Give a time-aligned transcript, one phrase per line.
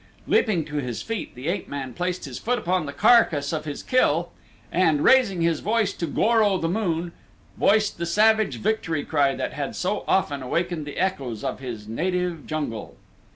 [0.25, 3.83] Leaping to his feet the ape man placed his foot upon the carcass of his
[3.83, 4.31] kill
[4.71, 7.11] and, raising his face to Goro, the moon,
[7.55, 12.47] voiced the savage victory cry that had so often awakened the echoes of his native
[12.47, 12.95] jungle.